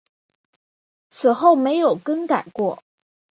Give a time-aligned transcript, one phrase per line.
[1.11, 2.81] 此后没有更改过。